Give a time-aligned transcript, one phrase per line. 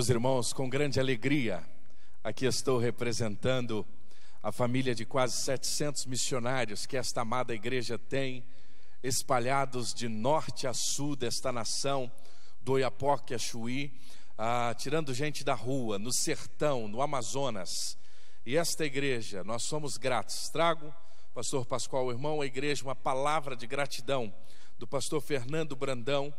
[0.00, 1.62] Meus irmãos, com grande alegria,
[2.24, 3.86] aqui estou representando
[4.42, 8.42] a família de quase 700 missionários que esta amada igreja tem,
[9.02, 12.10] espalhados de norte a sul desta nação,
[12.62, 13.92] do Oiapoque a Chuí,
[14.38, 17.98] ah, tirando gente da rua, no sertão, no Amazonas.
[18.46, 20.48] E esta igreja, nós somos gratos.
[20.48, 20.94] Trago,
[21.34, 24.32] pastor Pascoal, irmão, a igreja, uma palavra de gratidão
[24.78, 26.32] do pastor Fernando Brandão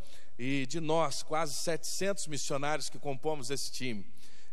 [0.44, 4.04] e de nós, quase 700 missionários que compomos esse time.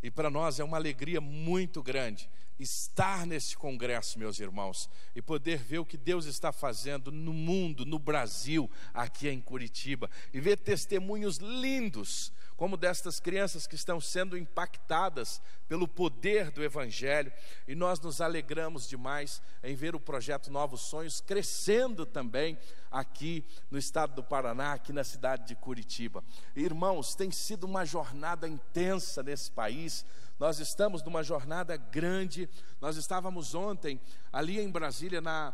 [0.04, 2.30] E para nós é uma alegria muito grande
[2.60, 7.88] estar nesse congresso, meus irmãos, e poder ver o que Deus está fazendo no mundo,
[7.88, 14.38] no Brasil, aqui em Curitiba, e ver testemunhos lindos, como destas crianças que estão sendo
[14.38, 17.32] impactadas pelo poder do Evangelho,
[17.66, 22.60] e nós nos alegramos demais em ver o projeto Novos Sonhos crescendo também
[22.92, 26.22] aqui no estado do Paraná, aqui na cidade de Curitiba.
[26.54, 30.06] Irmãos, tem sido uma jornada intensa nesse país.
[30.40, 32.50] Nós estamos numa jornada grande.
[32.80, 34.00] Nós estávamos ontem
[34.32, 35.54] ali em Brasília na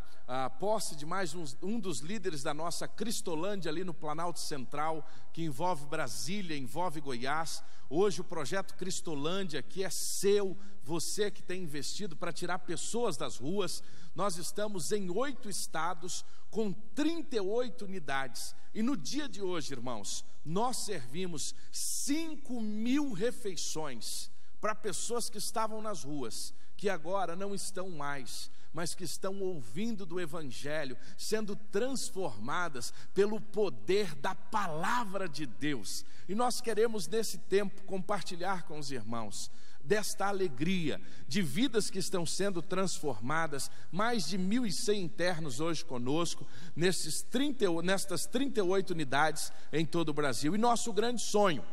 [0.60, 5.42] posse de mais um, um dos líderes da nossa Cristolândia ali no Planalto Central, que
[5.42, 7.64] envolve Brasília, envolve Goiás.
[7.90, 13.38] Hoje o projeto Cristolândia, que é seu, você que tem investido para tirar pessoas das
[13.38, 13.82] ruas.
[14.14, 18.54] Nós estamos em oito estados, com 38 unidades.
[18.72, 25.80] E no dia de hoje, irmãos, nós servimos 5 mil refeições para pessoas que estavam
[25.80, 32.92] nas ruas, que agora não estão mais, mas que estão ouvindo do Evangelho, sendo transformadas
[33.14, 36.04] pelo poder da palavra de Deus.
[36.28, 39.50] E nós queremos, nesse tempo, compartilhar com os irmãos
[39.86, 47.22] desta alegria de vidas que estão sendo transformadas, mais de 1.100 internos hoje conosco, nesses
[47.22, 50.54] 30, nestas 38 unidades em todo o Brasil.
[50.54, 51.64] E nosso grande sonho,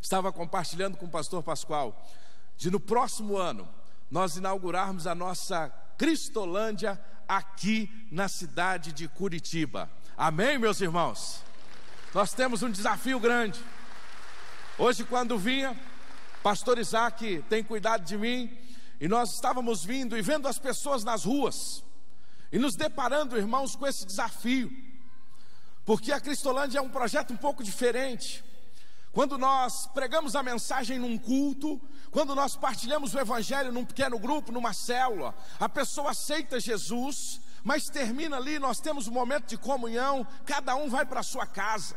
[0.00, 2.06] estava compartilhando com o pastor Pascoal,
[2.56, 3.68] de no próximo ano
[4.10, 9.90] nós inaugurarmos a nossa Cristolândia aqui na cidade de Curitiba.
[10.16, 11.42] Amém, meus irmãos?
[12.14, 13.60] Nós temos um desafio grande.
[14.78, 15.78] Hoje, quando vinha,
[16.42, 18.56] Pastor Isaac tem cuidado de mim,
[19.00, 21.84] e nós estávamos vindo e vendo as pessoas nas ruas,
[22.50, 24.70] e nos deparando, irmãos, com esse desafio,
[25.84, 28.44] porque a Cristolândia é um projeto um pouco diferente.
[29.18, 34.52] Quando nós pregamos a mensagem num culto, quando nós partilhamos o Evangelho num pequeno grupo,
[34.52, 40.24] numa célula, a pessoa aceita Jesus, mas termina ali, nós temos um momento de comunhão,
[40.46, 41.96] cada um vai para sua casa.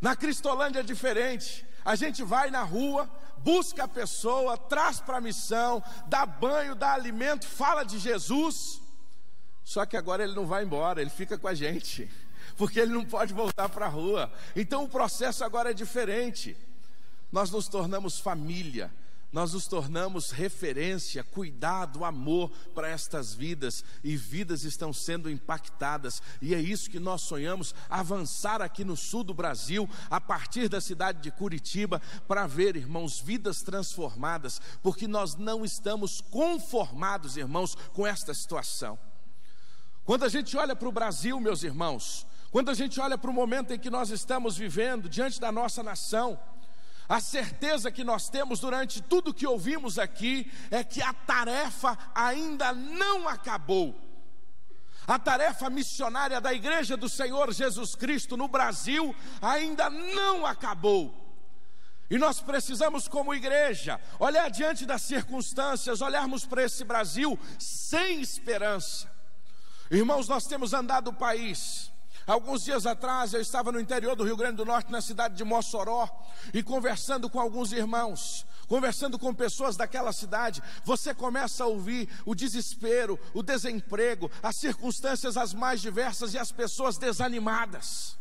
[0.00, 5.20] Na Cristolândia é diferente, a gente vai na rua, busca a pessoa, traz para a
[5.20, 8.80] missão, dá banho, dá alimento, fala de Jesus.
[9.64, 12.08] Só que agora ele não vai embora, ele fica com a gente,
[12.58, 14.30] porque ele não pode voltar para a rua.
[14.54, 16.56] Então o processo agora é diferente.
[17.30, 18.90] Nós nos tornamos família,
[19.30, 26.54] nós nos tornamos referência, cuidado, amor para estas vidas, e vidas estão sendo impactadas, e
[26.54, 31.20] é isso que nós sonhamos avançar aqui no sul do Brasil, a partir da cidade
[31.20, 38.32] de Curitiba, para ver, irmãos, vidas transformadas, porque nós não estamos conformados, irmãos, com esta
[38.32, 38.98] situação.
[40.06, 43.34] Quando a gente olha para o Brasil, meus irmãos, quando a gente olha para o
[43.34, 46.38] momento em que nós estamos vivendo diante da nossa nação,
[47.08, 52.72] a certeza que nós temos durante tudo que ouvimos aqui é que a tarefa ainda
[52.72, 53.98] não acabou.
[55.06, 61.14] A tarefa missionária da Igreja do Senhor Jesus Cristo no Brasil ainda não acabou.
[62.10, 69.10] E nós precisamos, como igreja, olhar diante das circunstâncias, olharmos para esse Brasil sem esperança.
[69.90, 71.90] Irmãos, nós temos andado o país
[72.28, 75.44] Alguns dias atrás eu estava no interior do Rio Grande do Norte, na cidade de
[75.44, 76.06] Mossoró,
[76.52, 82.34] e conversando com alguns irmãos, conversando com pessoas daquela cidade, você começa a ouvir o
[82.34, 88.18] desespero, o desemprego, as circunstâncias as mais diversas e as pessoas desanimadas.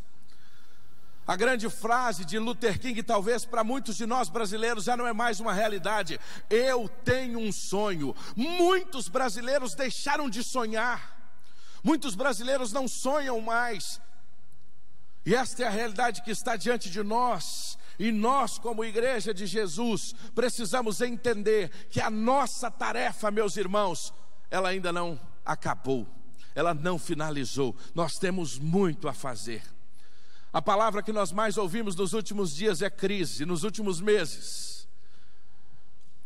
[1.28, 5.12] A grande frase de Luther King, talvez para muitos de nós brasileiros já não é
[5.12, 6.18] mais uma realidade.
[6.50, 8.16] Eu tenho um sonho.
[8.38, 11.17] Muitos brasileiros deixaram de sonhar.
[11.88, 14.02] Muitos brasileiros não sonham mais.
[15.26, 17.78] E esta é a realidade que está diante de nós.
[17.98, 24.14] E nós, como igreja de Jesus, precisamos entender que a nossa tarefa, meus irmãos,
[24.52, 26.06] ela ainda não acabou,
[26.54, 27.74] ela não finalizou.
[27.96, 29.64] Nós temos muito a fazer.
[30.52, 34.77] A palavra que nós mais ouvimos nos últimos dias é crise, nos últimos meses.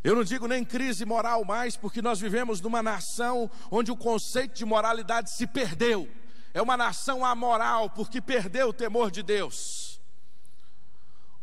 [0.04, 4.56] Eu não digo nem crise moral mais, porque nós vivemos numa nação onde o conceito
[4.56, 6.10] de moralidade se perdeu.
[6.54, 10.02] É uma nação amoral, porque perdeu o temor de Deus.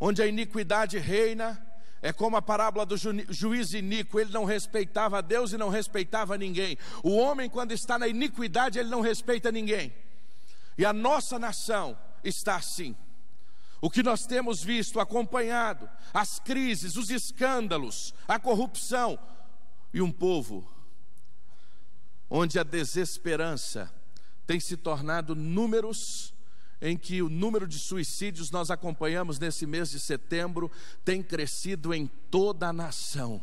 [0.01, 1.65] Onde a iniquidade reina,
[2.03, 6.37] é como a parábola do ju juiz iníquo, ele não respeitava Deus e não respeitava
[6.37, 6.77] ninguém.
[7.03, 9.95] O homem, quando está na iniquidade, ele não respeita ninguém.
[10.77, 12.97] E a nossa nação está assim.
[13.81, 19.19] O que nós temos visto, acompanhado, as crises, os escândalos, a corrupção,
[19.93, 20.69] e um povo
[22.31, 23.93] onde a desesperança
[24.47, 26.35] tem se tornado números
[26.81, 30.71] em que o número de suicídios nós acompanhamos nesse mês de setembro
[31.05, 33.43] tem crescido em toda a nação.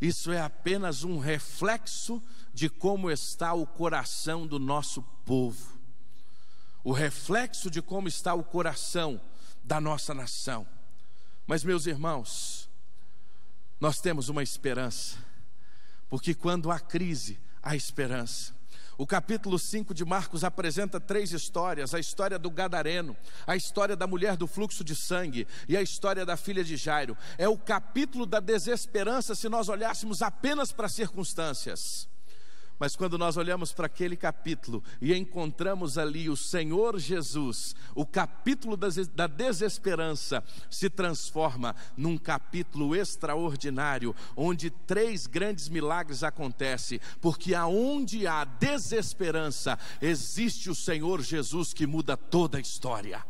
[0.00, 2.22] Isso é apenas um reflexo
[2.52, 5.76] de como está o coração do nosso povo.
[6.84, 9.20] O reflexo de como está o coração
[9.66, 10.66] da nossa nação.
[11.46, 12.70] Mas, meus irmãos,
[13.80, 15.18] nós temos uma esperança,
[16.08, 18.54] porque quando há crise, há esperança.
[18.96, 23.14] O capítulo 5 de Marcos apresenta três histórias: a história do Gadareno,
[23.46, 27.16] a história da mulher do fluxo de sangue e a história da filha de Jairo.
[27.36, 32.08] É o capítulo da desesperança se nós olhássemos apenas para as circunstâncias.
[32.78, 38.76] Mas quando nós olhamos para aquele capítulo e encontramos ali o Senhor Jesus, o capítulo
[38.76, 48.44] da desesperança se transforma num capítulo extraordinário, onde três grandes milagres acontecem, porque aonde há
[48.44, 53.24] desesperança, existe o Senhor Jesus que muda toda a história.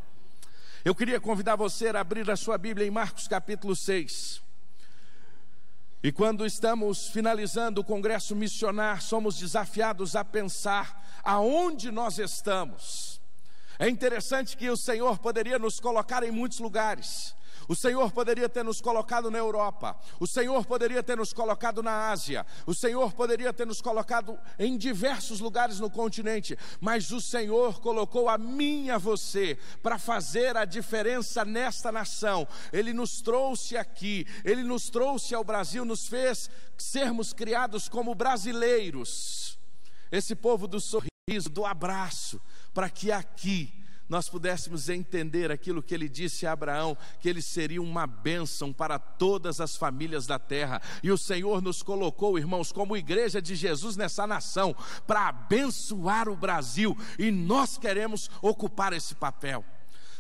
[0.84, 4.45] Eu queria convidar você a abrir a sua Bíblia em Marcos capítulo 6.
[6.02, 13.20] E quando estamos finalizando o congresso missionar, somos desafiados a pensar aonde nós estamos.
[13.78, 17.34] É interessante que o Senhor poderia nos colocar em muitos lugares,
[17.69, 22.11] o Senhor poderia ter nos colocado na Europa, o Senhor poderia ter nos colocado na
[22.11, 27.81] Ásia, o Senhor poderia ter nos colocado em diversos lugares no continente, mas o Senhor
[27.81, 32.47] colocou a mim e a você para fazer a diferença nesta nação.
[32.73, 39.59] Ele nos trouxe aqui, ele nos trouxe ao Brasil, nos fez sermos criados como brasileiros.
[40.11, 42.41] Esse povo do sorriso, do abraço,
[42.73, 43.73] para que aqui
[44.08, 48.99] nós pudéssemos entender aquilo que ele disse a Abraão, que ele seria uma bênção para
[48.99, 50.81] todas as famílias da terra.
[51.03, 54.75] E o Senhor nos colocou, irmãos, como igreja de Jesus nessa nação,
[55.06, 59.64] para abençoar o Brasil, e nós queremos ocupar esse papel.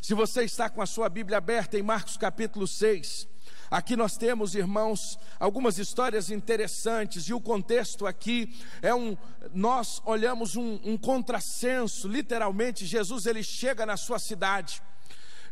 [0.02, 3.26] Se você está com a sua Bíblia aberta em Marcos capítulo 6,
[3.70, 9.16] Aqui nós temos, irmãos, algumas histórias interessantes, e o contexto aqui é um.
[9.52, 14.82] Nós olhamos um, um contrassenso, literalmente, Jesus ele chega na sua cidade.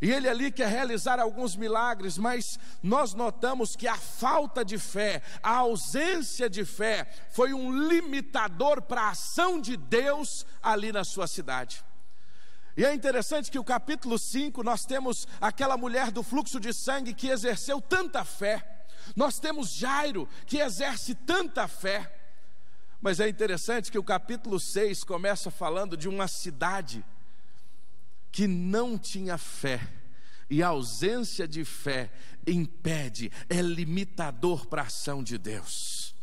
[0.01, 5.23] E ele ali quer realizar alguns milagres, mas nós notamos que a falta de fé,
[5.43, 11.27] a ausência de fé, foi um limitador para a ação de Deus ali na sua
[11.27, 11.83] cidade.
[12.77, 17.15] E é interessante que o capítulo 5 nós temos aquela mulher do fluxo de sangue
[17.15, 18.87] que exerceu tanta fé.
[19.15, 22.13] Nós temos Jairo que exerce tanta fé.
[23.01, 27.05] Mas é interessante que o capítulo 6 começa falando de uma cidade
[28.33, 29.81] que não tinha fé.
[30.51, 32.11] E a ausência de fé
[32.47, 36.14] impede, é limitador para a ação de Deus.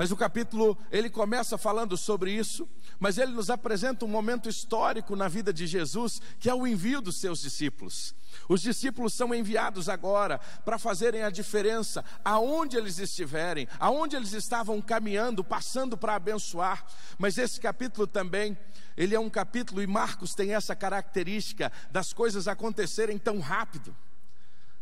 [0.00, 2.66] Mas o capítulo, ele começa falando sobre isso,
[2.98, 7.02] mas ele nos apresenta um momento histórico na vida de Jesus, que é o envio
[7.02, 8.14] dos seus discípulos.
[8.48, 14.80] Os discípulos são enviados agora para fazerem a diferença aonde eles estiverem, aonde eles estavam
[14.80, 16.82] caminhando, passando para abençoar.
[17.18, 18.56] Mas esse capítulo também,
[18.96, 23.94] ele é um capítulo e Marcos tem essa característica das coisas acontecerem tão rápido.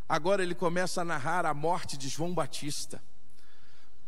[0.08, 3.02] Agora ele começa a narrar a morte de João Batista.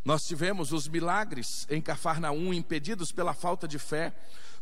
[0.03, 4.13] Nós tivemos os milagres em Cafarnaum impedidos pela falta de fé.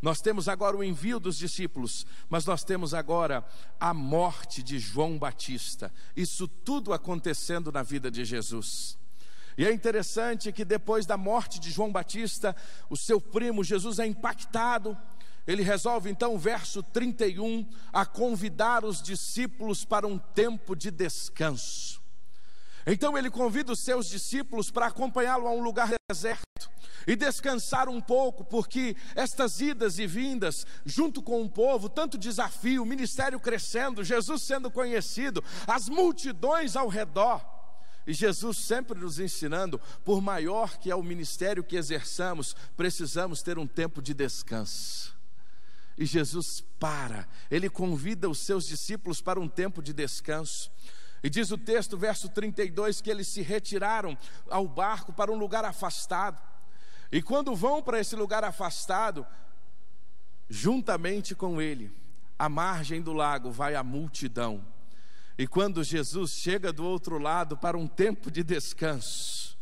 [0.02, 3.46] Nós temos agora o envio dos discípulos, mas nós temos agora
[3.80, 5.94] a morte de João Batista.
[6.16, 8.98] Isso tudo acontecendo na vida de Jesus.
[9.58, 12.56] E é interessante que depois da morte de João Batista,
[12.90, 14.98] o seu primo Jesus é impactado.
[15.46, 21.99] Ele resolve então, verso 31, a convidar os discípulos para um tempo de descanso.
[22.92, 26.70] Então ele convida os seus discípulos para acompanhá-lo a um lugar deserto
[27.06, 32.84] e descansar um pouco, porque estas idas e vindas, junto com o povo, tanto desafio,
[32.86, 37.46] ministério crescendo, Jesus sendo conhecido, as multidões ao redor.
[38.08, 43.60] E Jesus sempre nos ensinando, por maior que é o ministério que exerçamos, precisamos ter
[43.60, 45.16] um tempo de descanso.
[45.96, 50.72] E Jesus para, ele convida os seus discípulos para um tempo de descanso.
[51.24, 54.18] E diz o texto, verso 32, que eles se retiraram
[54.50, 56.42] ao barco para um lugar afastado.
[57.12, 59.26] E quando vão para esse lugar afastado,
[60.50, 61.92] juntamente com ele,
[62.38, 64.66] à margem do lago vai a multidão.
[65.38, 69.58] E quando Jesus chega do outro lado para um tempo de descanso,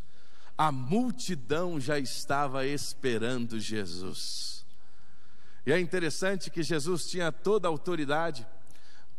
[0.58, 4.66] a multidão já estava esperando Jesus.
[5.66, 8.48] E é interessante que Jesus tinha toda a autoridade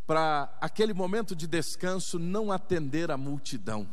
[0.09, 3.87] para aquele momento de descanso não atender a multidão.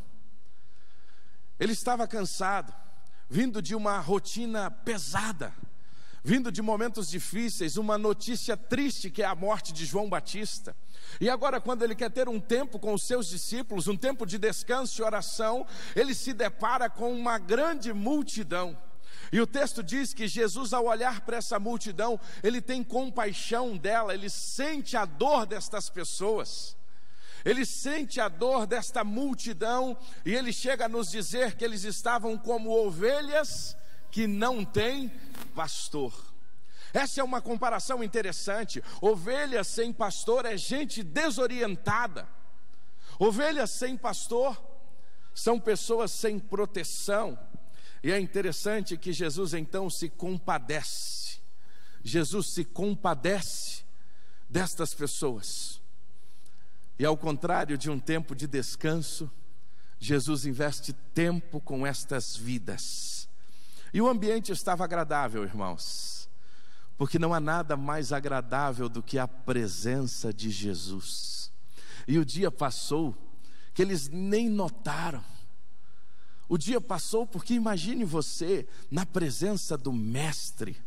[1.60, 2.74] Ele estava cansado,
[3.30, 5.54] vindo de uma rotina pesada,
[6.24, 10.74] vindo de momentos difíceis, uma notícia triste que é a morte de João Batista.
[11.20, 14.38] E agora, quando ele quer ter um tempo com os seus discípulos, um tempo de
[14.38, 15.68] descanso e oração,
[15.98, 18.78] ele se depara com uma grande multidão.
[19.32, 24.14] E o texto diz que Jesus, ao olhar para essa multidão, ele tem compaixão dela,
[24.14, 26.78] ele sente a dor destas pessoas,
[27.44, 32.38] ele sente a dor desta multidão, e ele chega a nos dizer que eles estavam
[32.38, 33.76] como ovelhas
[34.12, 35.12] que não têm
[35.54, 36.14] pastor.
[36.94, 38.82] Essa é uma comparação interessante.
[39.02, 42.26] Ovelha sem pastor é gente desorientada.
[43.20, 44.58] Ovelhas sem pastor
[45.34, 47.38] são pessoas sem proteção.
[48.06, 51.40] E é interessante que Jesus então se compadece.
[52.04, 53.84] Jesus se compadece
[54.48, 55.82] destas pessoas.
[57.00, 59.30] E ao contrário de um tempo de descanso,
[59.98, 63.28] Jesus investe tempo com estas vidas.
[63.92, 66.16] E o ambiente estava agradável, irmãos
[66.98, 71.52] porque não há nada mais agradável do que a presença de Jesus.
[72.08, 73.16] E o dia passou
[73.74, 75.24] que eles nem notaram.
[76.48, 80.78] O dia passou porque imagine você na presença do Mestre.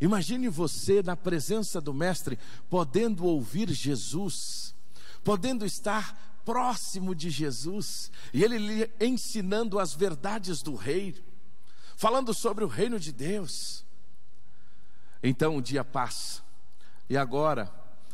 [0.00, 4.74] Imagine você na presença do Mestre, podendo ouvir Jesus,
[5.22, 11.14] podendo estar próximo de Jesus, e ele lhe ensinando as verdades do Rei,
[11.96, 13.84] falando sobre o reino de Deus.
[15.22, 16.42] Então o dia passa,
[17.08, 17.72] e agora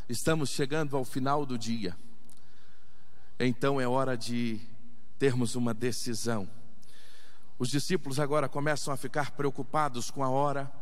[0.08, 1.96] estamos chegando ao final do dia.
[3.38, 4.60] Então é hora de
[5.18, 6.49] termos uma decisão.
[7.61, 10.73] Os discípulos agora começam a ficar preocupados com a hora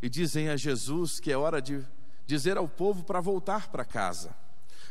[0.00, 1.84] e dizem a Jesus que é hora de
[2.28, 4.30] dizer ao povo para voltar para casa.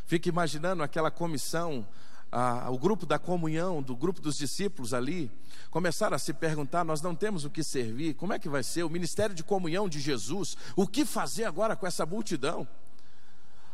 [0.06, 1.88] Fica imaginando aquela comissão
[2.30, 5.32] ah, o grupo da comunhão, do grupo dos discípulos ali,
[5.72, 8.84] começaram a se perguntar: nós não temos o que servir, como é que vai ser?
[8.84, 12.68] O ministério de comunhão de Jesus, o que fazer agora com essa multidão?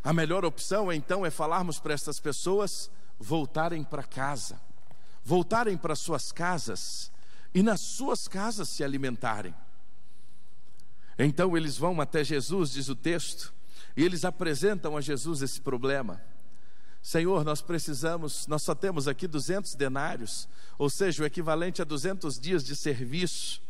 [0.04, 4.62] A melhor opção então é falarmos para essas pessoas voltarem para casa,
[5.26, 7.12] voltarem para suas casas
[7.54, 9.54] e nas suas casas se alimentarem.
[11.18, 13.54] Então eles vão até Jesus, diz o texto,
[13.96, 16.22] e eles apresentam a Jesus esse problema.
[17.02, 22.40] Senhor, nós precisamos, nós só temos aqui 200 denários, ou seja, o equivalente a 200
[22.40, 23.62] dias de serviço,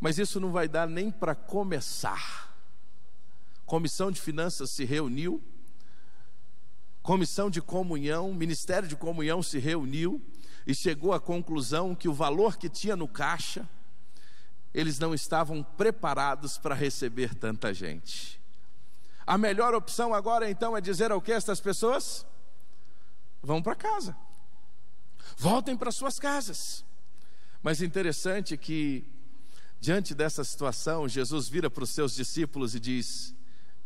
[0.00, 2.54] mas isso não vai dar nem para começar.
[3.64, 5.42] Comissão de Finanças se reuniu,
[7.06, 10.20] Comissão de Comunhão, Ministério de Comunhão se reuniu
[10.66, 13.64] e chegou à conclusão que o valor que tinha no caixa,
[14.74, 18.42] eles não estavam preparados para receber tanta gente.
[19.24, 22.26] A melhor opção agora então é dizer ao que estas pessoas?
[23.40, 24.16] Vão para casa.
[25.36, 26.84] Voltem para suas casas.
[27.62, 29.06] Mas interessante que
[29.78, 33.32] diante dessa situação, Jesus vira para os seus discípulos e diz: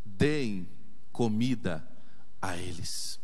[0.07, 0.67] "Deem
[1.13, 1.87] comida
[2.41, 3.21] a eles".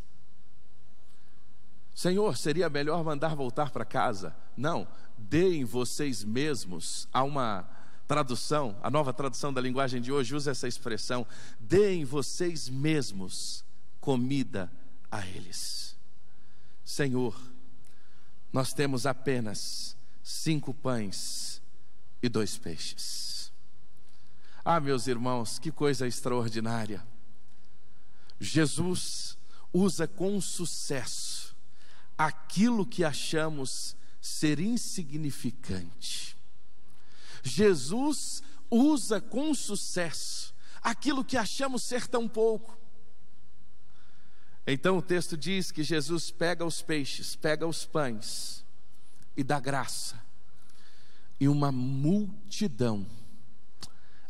[1.95, 4.37] Senhor, seria melhor mandar voltar para casa?
[4.55, 7.09] Não, deem vocês mesmos.
[7.11, 7.67] Há uma
[8.07, 11.27] tradução, a nova tradução da linguagem de hoje usa essa expressão:
[11.59, 13.65] deem vocês mesmos
[13.99, 14.71] comida
[15.11, 15.97] a eles.
[16.85, 17.35] Senhor,
[18.53, 21.63] nós temos apenas cinco pães
[22.23, 23.53] e dois peixes.
[24.65, 27.03] Ah, meus irmãos, que coisa extraordinária.
[28.41, 29.37] Jesus
[29.73, 31.57] usa com sucesso
[32.17, 36.37] aquilo que achamos ser insignificante
[37.47, 42.77] Jesus usa com sucesso aquilo que achamos ser tão pouco.
[44.67, 48.65] Então o texto diz que Jesus pega os peixes, pega os pães
[49.37, 50.21] e dá graça,
[51.39, 53.07] e uma multidão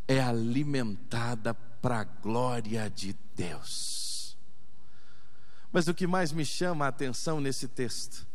[0.07, 4.37] é alimentada para a glória de Deus.
[5.73, 8.27] Mas o que mais me chama a atenção nesse texto,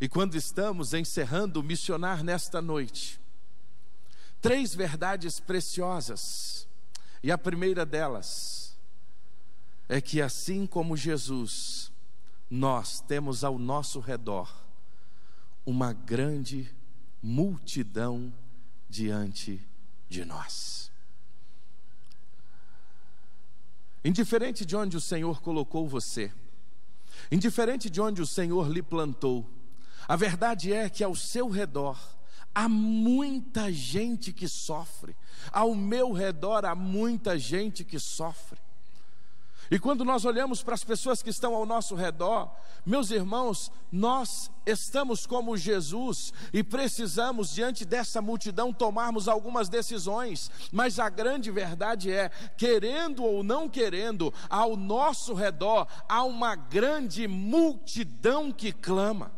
[0.00, 3.20] e quando estamos encerrando o missionar nesta noite,
[4.40, 6.66] três verdades preciosas.
[7.22, 8.78] E a primeira delas
[9.88, 11.92] é que, assim como Jesus,
[12.48, 14.50] nós temos ao nosso redor
[15.66, 16.74] uma grande
[17.22, 18.32] multidão
[18.88, 19.60] diante
[20.08, 20.89] de nós.
[24.04, 26.32] Indiferente de onde o Senhor colocou você,
[27.30, 29.46] indiferente de onde o Senhor lhe plantou,
[30.08, 31.98] a verdade é que ao seu redor
[32.54, 35.14] há muita gente que sofre,
[35.52, 38.58] ao meu redor há muita gente que sofre.
[39.70, 42.50] E quando nós olhamos para as pessoas que estão ao nosso redor,
[42.84, 50.98] meus irmãos, nós estamos como Jesus e precisamos, diante dessa multidão, tomarmos algumas decisões, mas
[50.98, 58.50] a grande verdade é: querendo ou não querendo, ao nosso redor há uma grande multidão
[58.50, 59.30] que clama.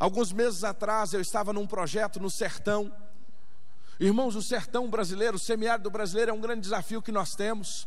[0.00, 2.92] Alguns meses atrás eu estava num projeto no sertão,
[4.00, 7.86] Irmãos, o sertão brasileiro, o semiárido brasileiro é um grande desafio que nós temos.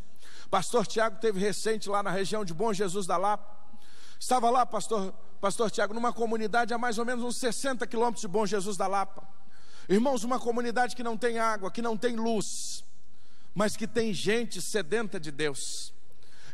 [0.49, 3.55] Pastor Tiago teve recente lá na região de Bom Jesus da Lapa.
[4.19, 8.27] Estava lá, pastor, pastor Tiago, numa comunidade a mais ou menos uns 60 quilômetros de
[8.27, 9.27] Bom Jesus da Lapa.
[9.89, 12.83] Irmãos, uma comunidade que não tem água, que não tem luz,
[13.53, 15.93] mas que tem gente sedenta de Deus.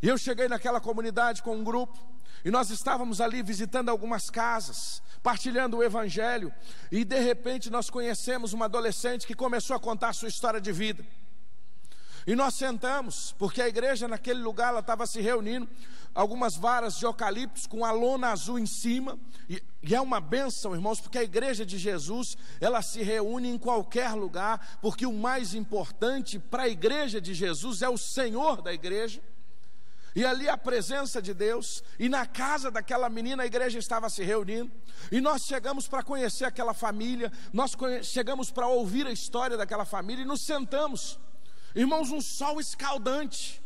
[0.02, 1.98] E eu cheguei naquela comunidade com um grupo,
[2.44, 6.54] e nós estávamos ali visitando algumas casas, partilhando o Evangelho,
[6.92, 10.72] e de repente nós conhecemos uma adolescente que começou a contar a sua história de
[10.72, 11.06] vida.
[12.26, 15.68] E nós sentamos, porque a igreja naquele lugar ela estava se reunindo,
[16.16, 19.18] algumas varas de eucaliptos com a lona azul em cima,
[19.50, 23.58] e, e, é uma benção, irmãos, porque a igreja de Jesus, ela se reúne em
[23.58, 28.74] qualquer lugar, porque o mais importante para a igreja de Jesus é o Senhor da
[28.74, 29.22] igreja.
[30.16, 34.24] E ali a presença de Deus, e na casa daquela menina a igreja estava se
[34.24, 34.72] reunindo,
[35.12, 40.22] e nós chegamos para conhecer aquela família, nós chegamos para ouvir a história daquela família
[40.22, 41.20] e nos sentamos.
[41.74, 43.62] Irmãos, um sol escaldante.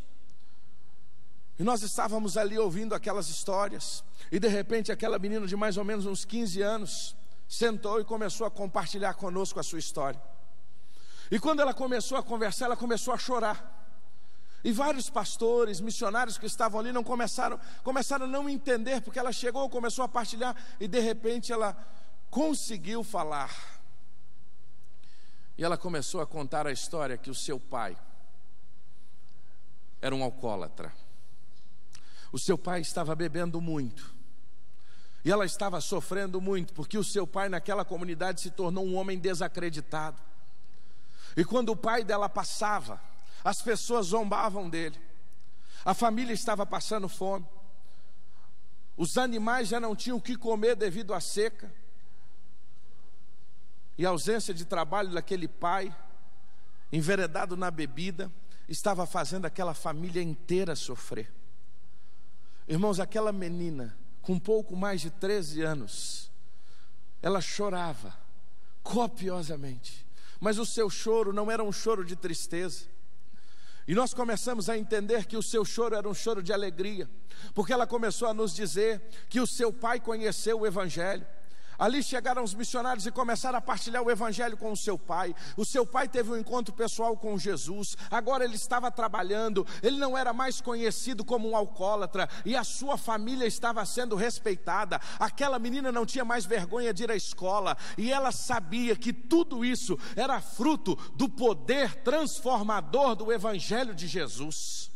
[1.59, 5.83] E nós estávamos ali ouvindo aquelas histórias, e de repente aquela menina de mais ou
[5.83, 7.15] menos uns 15 anos
[7.47, 10.21] sentou e começou a compartilhar conosco a sua história.
[11.29, 13.76] E quando ela começou a conversar, ela começou a chorar.
[14.67, 19.31] E vários pastores, missionários que estavam ali não começaram, começaram a não entender, porque ela
[19.31, 21.73] chegou, começou a partilhar e de repente ela
[22.29, 23.49] conseguiu falar.
[25.57, 27.97] E ela começou a contar a história que o seu pai
[30.01, 30.91] era um alcoólatra.
[32.29, 34.13] O seu pai estava bebendo muito.
[35.23, 39.17] E ela estava sofrendo muito, porque o seu pai naquela comunidade se tornou um homem
[39.17, 40.21] desacreditado.
[41.37, 43.01] E quando o pai dela passava,
[43.47, 44.99] as pessoas zombavam dele.
[45.85, 47.47] A família estava passando fome.
[48.97, 51.73] Os animais já não tinham o que comer devido à seca.
[53.97, 55.95] E a ausência de trabalho daquele pai,
[56.91, 58.29] enveredado na bebida,
[58.67, 61.31] estava fazendo aquela família inteira sofrer.
[62.67, 66.29] Irmãos, aquela menina, com pouco mais de 13 anos,
[67.21, 68.13] ela chorava
[68.83, 70.05] copiosamente,
[70.37, 72.96] mas o seu choro não era um choro de tristeza,
[73.87, 77.09] e nós começamos a entender que o seu choro era um choro de alegria,
[77.53, 81.25] porque ela começou a nos dizer que o seu pai conheceu o Evangelho,
[81.77, 85.35] Ali chegaram os missionários e começaram a partilhar o evangelho com o seu pai.
[85.55, 87.95] O seu pai teve um encontro pessoal com Jesus.
[88.09, 92.97] Agora ele estava trabalhando, ele não era mais conhecido como um alcoólatra e a sua
[92.97, 94.99] família estava sendo respeitada.
[95.19, 99.63] Aquela menina não tinha mais vergonha de ir à escola e ela sabia que tudo
[99.63, 104.91] isso era fruto do poder transformador do evangelho de Jesus.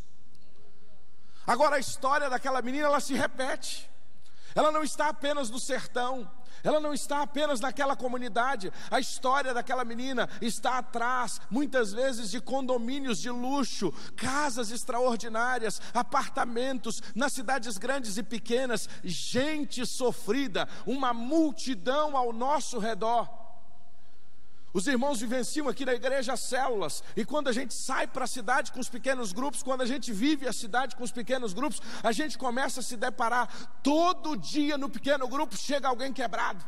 [1.45, 3.89] Agora a história daquela menina ela se repete.
[4.53, 6.29] Ela não está apenas no sertão,
[6.63, 12.39] ela não está apenas naquela comunidade, a história daquela menina está atrás, muitas vezes, de
[12.39, 22.15] condomínios de luxo, casas extraordinárias, apartamentos nas cidades grandes e pequenas, gente sofrida, uma multidão
[22.15, 23.40] ao nosso redor.
[24.73, 28.71] Os irmãos vivenciam aqui na igreja células, e quando a gente sai para a cidade
[28.71, 32.11] com os pequenos grupos, quando a gente vive a cidade com os pequenos grupos, a
[32.11, 33.49] gente começa a se deparar
[33.83, 36.63] todo dia no pequeno grupo chega alguém quebrado.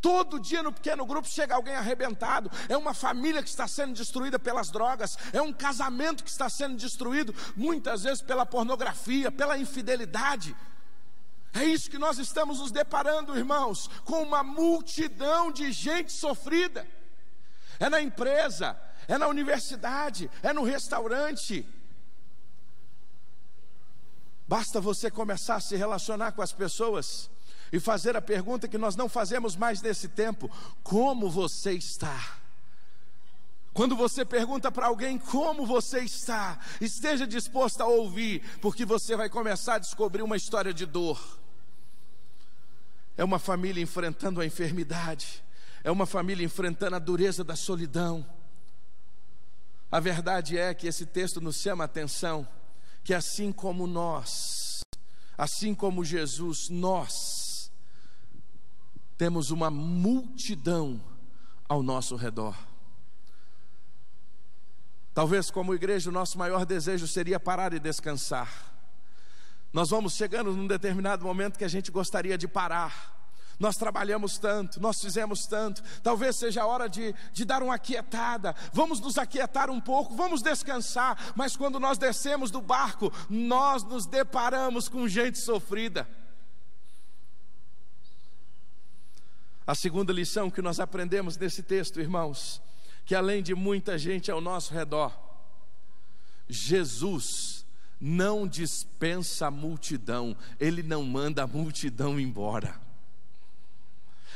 [0.00, 2.50] Todo dia no pequeno grupo chega alguém arrebentado.
[2.68, 5.16] É uma família que está sendo destruída pelas drogas.
[5.32, 10.54] É um casamento que está sendo destruído, muitas vezes pela pornografia, pela infidelidade.
[11.54, 16.86] É isso que nós estamos nos deparando, irmãos, com uma multidão de gente sofrida
[17.78, 18.76] é na empresa,
[19.08, 21.66] é na universidade, é no restaurante.
[24.46, 27.30] Basta você começar a se relacionar com as pessoas
[27.72, 30.50] e fazer a pergunta que nós não fazemos mais nesse tempo:
[30.82, 32.38] como você está?
[33.72, 39.28] Quando você pergunta para alguém como você está, esteja disposto a ouvir, porque você vai
[39.28, 41.20] começar a descobrir uma história de dor.
[43.16, 45.42] É uma família enfrentando a enfermidade,
[45.84, 48.26] é uma família enfrentando a dureza da solidão.
[49.92, 52.48] A verdade é que esse texto nos chama a atenção
[53.04, 54.64] que assim como nós
[55.36, 57.70] Assim como Jesus, nós
[59.18, 61.00] temos uma multidão
[61.68, 62.56] ao nosso redor.
[65.12, 68.72] Talvez, como igreja, o nosso maior desejo seria parar e descansar.
[69.72, 73.13] Nós vamos chegando num determinado momento que a gente gostaria de parar.
[73.58, 78.54] Nós trabalhamos tanto, nós fizemos tanto, talvez seja a hora de, de dar uma aquietada.
[78.72, 81.32] Vamos nos aquietar um pouco, vamos descansar.
[81.36, 86.06] Mas quando nós descemos do barco, nós nos deparamos com gente sofrida.
[89.66, 92.60] A segunda lição que nós aprendemos nesse texto, irmãos,
[93.06, 95.16] que além de muita gente ao nosso redor,
[96.48, 97.64] Jesus
[97.98, 102.83] não dispensa a multidão, ele não manda a multidão embora.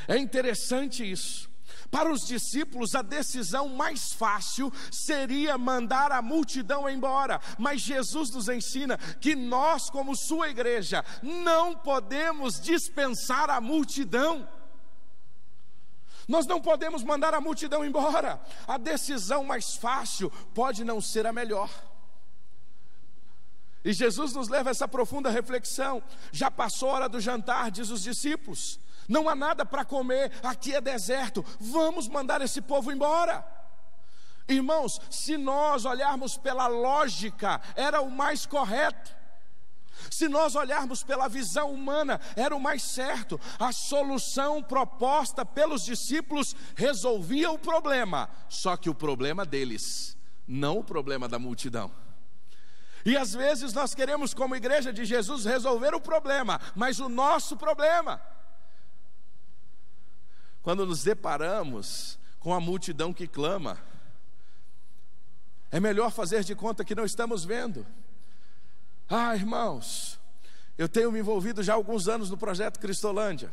[0.09, 1.47] É interessante isso.
[1.91, 8.49] Para os discípulos, a decisão mais fácil seria mandar a multidão embora, mas Jesus nos
[8.49, 14.49] ensina que nós, como Sua igreja, não podemos dispensar a multidão.
[16.27, 18.41] Nós não podemos mandar a multidão embora.
[18.67, 21.69] A decisão mais fácil pode não ser a melhor.
[23.85, 26.01] E Jesus nos leva a essa profunda reflexão.
[26.31, 30.73] Já passou a hora do jantar, diz os discípulos não há nada para comer, aqui
[30.73, 33.43] é deserto, vamos mandar esse povo embora.
[34.47, 39.17] Irmãos, se nós olharmos pela lógica, era o mais correto.
[40.09, 43.39] Se nós olharmos pela visão humana, era o mais certo.
[43.59, 50.15] A solução proposta pelos discípulos resolvia o problema, só que o problema deles,
[50.47, 51.91] não o problema da multidão.
[53.05, 57.57] E às vezes nós queremos, como igreja de Jesus, resolver o problema, mas o nosso
[57.57, 58.21] problema
[60.61, 63.77] quando nos deparamos com a multidão que clama,
[65.71, 67.85] é melhor fazer de conta que não estamos vendo.
[69.07, 70.19] Ah, irmãos,
[70.77, 73.51] eu tenho me envolvido já há alguns anos no projeto Cristolândia.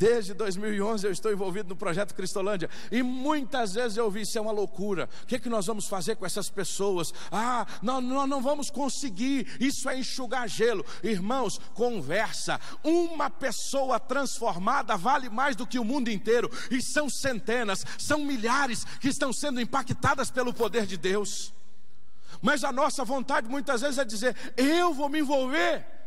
[0.00, 4.40] Desde 2011 eu estou envolvido no projeto Cristolândia e muitas vezes eu ouvi isso é
[4.40, 5.10] uma loucura.
[5.22, 7.12] O que, é que nós vamos fazer com essas pessoas?
[7.30, 9.46] Ah, nós, nós não vamos conseguir.
[9.60, 10.86] Isso é enxugar gelo.
[11.02, 12.58] Irmãos, conversa.
[12.82, 16.50] Uma pessoa transformada vale mais do que o mundo inteiro.
[16.70, 21.52] E são centenas, são milhares que estão sendo impactadas pelo poder de Deus.
[22.40, 25.99] Mas a nossa vontade muitas vezes é dizer: eu vou me envolver.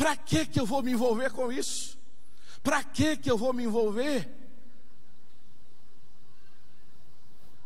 [0.00, 1.98] Para que que eu vou me envolver com isso?
[2.62, 4.26] Para que que eu vou me envolver?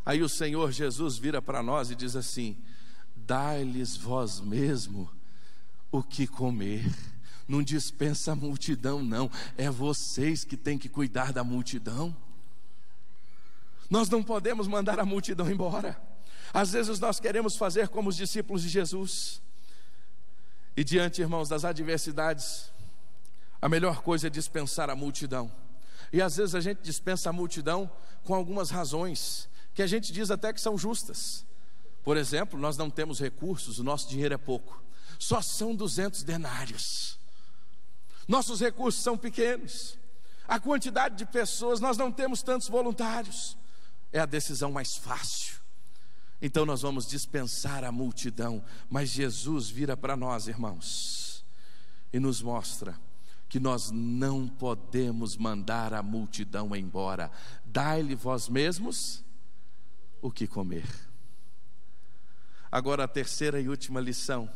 [0.05, 2.59] Aí o Senhor Jesus vira para nós e diz assim:
[3.15, 5.09] Dai-lhes vós mesmo
[5.93, 6.85] o que comer.
[7.47, 9.31] Não dispensa a multidão, não.
[9.57, 12.17] É vocês que têm que cuidar da multidão.
[13.89, 15.97] Nós não podemos mandar a multidão embora.
[16.53, 19.41] Às vezes nós queremos fazer como os discípulos de Jesus.
[20.77, 22.71] E diante, irmãos, das adversidades,
[23.63, 25.51] a melhor coisa é dispensar a multidão.
[26.13, 27.91] E às vezes a gente dispensa a multidão
[28.25, 31.45] com algumas razões, que a gente diz até que são justas.
[32.03, 34.83] Por exemplo, nós não temos recursos, o nosso dinheiro é pouco,
[35.19, 37.19] só são 200 denários.
[38.29, 39.99] Nossos recursos são pequenos,
[40.47, 43.57] a quantidade de pessoas, nós não temos tantos voluntários.
[44.13, 45.64] É a decisão mais fácil.
[46.41, 51.45] Então nós vamos dispensar a multidão, mas Jesus vira para nós, irmãos,
[52.13, 52.99] e nos mostra
[53.49, 57.31] que nós não podemos mandar a multidão embora.
[57.65, 59.25] Dai-lhe vós mesmos
[60.21, 60.89] o que comer.
[62.71, 64.51] Agora a terceira e última lição,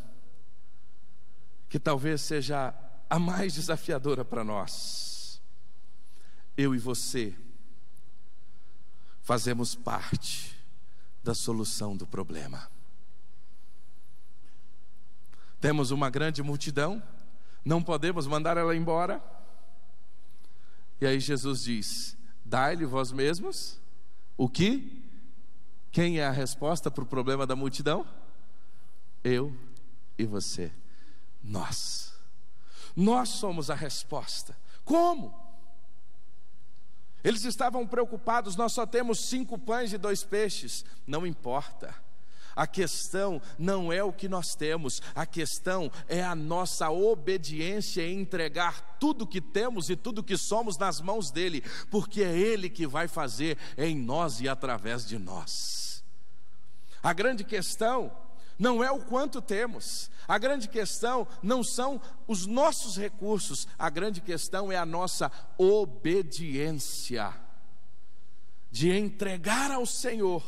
[1.69, 2.75] que talvez seja
[3.09, 5.41] a mais desafiadora para nós.
[6.57, 7.35] Eu e você
[9.23, 10.58] fazemos parte
[11.29, 12.71] da solução do problema.
[15.61, 17.03] Temos uma grande multidão,
[17.63, 19.23] não podemos mandar ela embora.
[20.99, 23.79] E aí Jesus diz: Dai-lhe vós mesmos
[24.39, 25.05] o que?
[25.93, 28.07] Quem é a resposta para o problema da multidão?
[29.23, 29.55] Eu
[30.17, 30.73] e você.
[31.45, 32.15] Nós.
[32.97, 34.57] Nós somos a resposta.
[34.83, 35.38] Como?
[37.23, 40.85] Eles estavam preocupados, nós só temos cinco pães e dois peixes.
[41.07, 41.95] Não importa.
[42.59, 48.21] A questão não é o que nós temos, a questão é a nossa obediência em
[48.21, 52.85] entregar tudo que temos e tudo que somos nas mãos dele, porque é ele que
[52.85, 56.03] vai fazer em nós e através de nós.
[57.01, 58.11] A grande questão
[58.59, 64.21] não é o quanto temos, a grande questão não são os nossos recursos, a grande
[64.21, 67.35] questão é a nossa obediência
[68.71, 70.45] de entregar ao Senhor.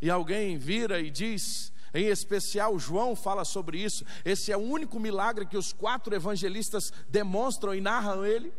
[0.00, 4.04] E alguém vira e diz: Em especial, João fala sobre isso.
[4.22, 8.52] Esse é o único milagre que os quatro evangelistas demonstram e narram ele.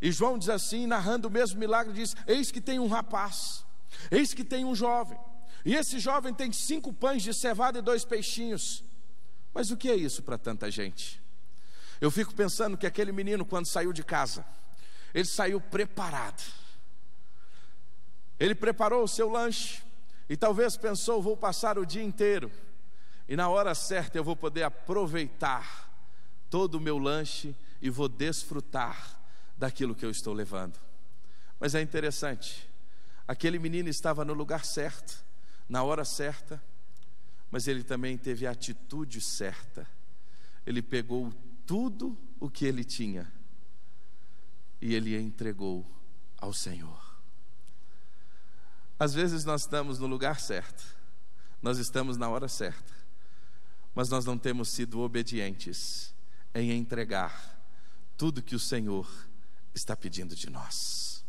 [0.00, 3.64] E João diz assim, narrando o mesmo milagre, diz: Eis que tem um rapaz,
[4.10, 5.16] eis que tem um jovem,
[5.64, 8.82] e esse jovem tem cinco pães de cevada e dois peixinhos.
[9.54, 11.20] Mas o que é isso para tanta gente?
[12.00, 14.44] Eu fico pensando que aquele menino, quando saiu de casa,
[15.14, 16.42] ele saiu preparado.
[18.40, 19.82] Ele preparou o seu lanche
[20.28, 22.50] e talvez pensou: vou passar o dia inteiro
[23.28, 25.90] e na hora certa eu vou poder aproveitar
[26.50, 29.18] todo o meu lanche e vou desfrutar
[29.56, 30.78] daquilo que eu estou levando.
[31.58, 32.68] Mas é interessante,
[33.26, 35.24] aquele menino estava no lugar certo,
[35.68, 36.62] na hora certa,
[37.52, 39.86] mas ele também teve a atitude certa.
[40.64, 41.30] Ele pegou
[41.66, 43.30] tudo o que ele tinha
[44.80, 45.86] e ele entregou
[46.38, 47.20] ao Senhor.
[48.98, 50.82] Às vezes nós estamos no lugar certo,
[51.60, 52.92] nós estamos na hora certa,
[53.94, 56.14] mas nós não temos sido obedientes
[56.54, 57.60] em entregar
[58.16, 59.06] tudo que o Senhor
[59.74, 61.22] está pedindo de nós.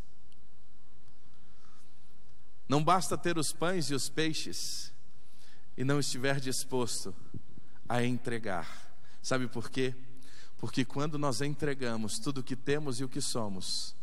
[2.70, 4.93] Não basta ter os pães e os peixes
[5.78, 7.14] e não estiver disposto
[7.88, 8.94] a entregar.
[9.22, 9.96] Sabe por quê?
[10.58, 13.96] Porque quando nós entregamos tudo o que temos e o que somos,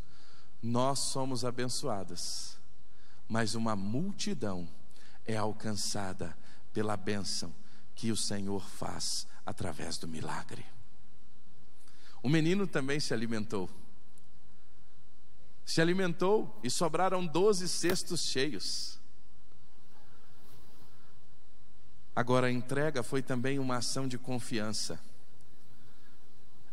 [0.62, 2.58] nós somos abençoadas,
[3.26, 4.68] mas uma multidão
[5.24, 6.36] é alcançada
[6.72, 7.54] pela bênção
[7.94, 10.64] que o Senhor faz através do milagre.
[12.22, 13.70] O menino também se alimentou.
[15.64, 18.99] Se alimentou e sobraram doze cestos cheios.
[22.20, 25.00] Agora, a entrega foi também uma ação de confiança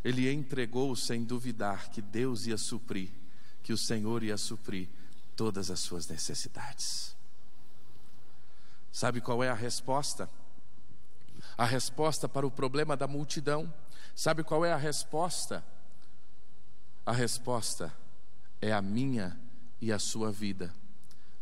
[0.07, 3.09] ele entregou sem duvidar que Deus ia suprir,
[3.61, 4.87] que o Senhor ia suprir
[5.35, 7.13] todas as suas necessidades.
[8.89, 10.29] Sabe qual é a resposta?
[11.57, 13.71] A resposta para o problema da multidão.
[14.15, 15.61] Sabe qual é a resposta?
[17.05, 17.93] A resposta
[18.61, 19.37] é a minha
[19.81, 20.73] e a sua vida,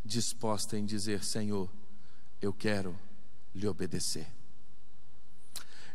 [0.03, 1.69] disposta em dizer: Senhor,
[2.41, 2.97] eu quero
[3.55, 4.27] lhe obedecer.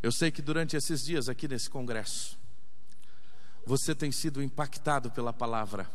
[0.02, 2.38] Eu sei que durante esses dias aqui nesse congresso,
[3.66, 5.88] você tem sido impactado pela palavra.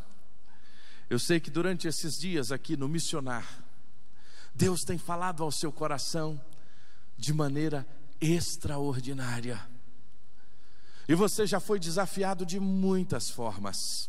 [1.10, 3.64] Eu sei que durante esses dias aqui no missionar,
[4.54, 6.40] Deus tem falado ao seu coração
[7.18, 7.86] de maneira
[8.20, 9.60] extraordinária.
[11.08, 14.08] E você já foi desafiado de muitas formas.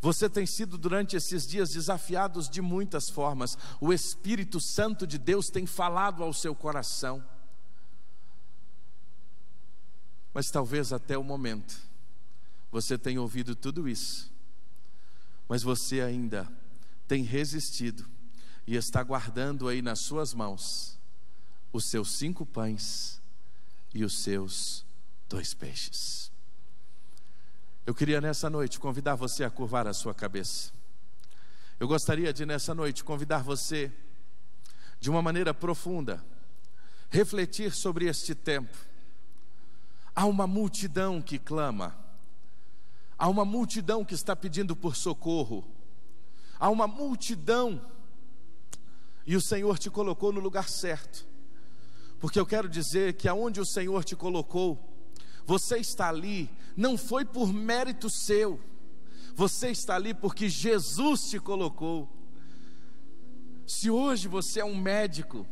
[0.00, 3.58] Você tem sido durante esses dias desafiados de muitas formas.
[3.80, 7.24] O Espírito Santo de Deus tem falado ao seu coração.
[10.32, 11.88] Mas talvez até o momento
[12.70, 14.30] você tem ouvido tudo isso,
[15.48, 16.46] mas você ainda
[17.06, 18.08] tem resistido
[18.66, 20.98] e está guardando aí nas suas mãos
[21.72, 23.20] os seus cinco pães
[23.94, 24.84] e os seus
[25.28, 26.30] dois peixes.
[27.88, 30.70] Eu queria nessa noite convidar você a curvar a sua cabeça.
[31.80, 33.90] Eu gostaria de nessa noite convidar você,
[35.00, 36.22] de uma maneira profunda,
[37.08, 38.76] refletir sobre este tempo.
[40.14, 41.96] Há uma multidão que clama
[43.16, 45.66] Há uma multidão que está pedindo por socorro.
[46.60, 47.80] Há uma multidão.
[49.26, 51.26] E o Senhor te colocou no lugar certo.
[52.20, 54.87] Porque eu quero dizer que aonde o Senhor te colocou,
[55.48, 58.60] você está ali, não foi por mérito seu,
[59.34, 62.06] você está ali porque Jesus te colocou.
[63.66, 65.46] Se hoje você é um médico,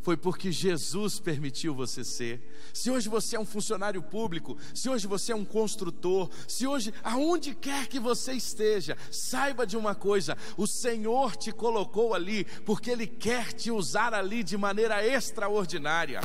[0.00, 2.42] foi porque Jesus permitiu você ser.
[2.72, 6.92] Se hoje você é um funcionário público, se hoje você é um construtor, se hoje,
[7.04, 12.90] aonde quer que você esteja, saiba de uma coisa: o Senhor te colocou ali, porque
[12.90, 16.20] Ele quer te usar ali de maneira extraordinária.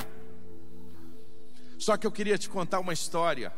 [1.79, 3.53] Só que eu queria te contar uma história.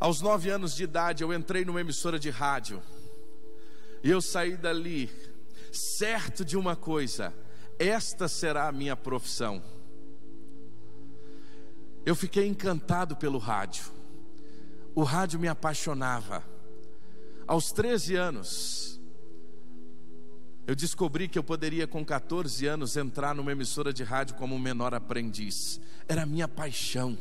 [0.00, 2.82] Aos nove anos de idade, eu entrei numa emissora de rádio.
[4.02, 5.08] E eu saí dali
[5.72, 7.32] certo de uma coisa:
[7.78, 9.62] esta será a minha profissão.
[12.04, 13.84] Eu fiquei encantado pelo rádio,
[14.92, 16.42] o rádio me apaixonava.
[17.46, 18.95] Aos 13 anos,
[20.66, 24.94] eu descobri que eu poderia, com 14 anos, entrar numa emissora de rádio como menor
[24.94, 27.16] aprendiz, era a minha paixão.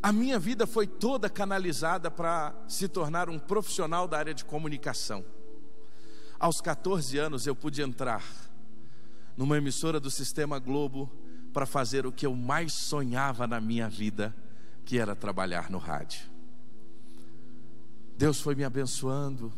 [0.00, 5.24] A minha vida foi toda canalizada para se tornar um profissional da área de comunicação.
[6.38, 8.22] Aos 14 anos eu pude entrar
[9.36, 11.10] numa emissora do Sistema Globo
[11.52, 14.34] para fazer o que eu mais sonhava na minha vida,
[14.84, 16.20] que era trabalhar no rádio.
[18.16, 19.52] Deus foi me abençoando,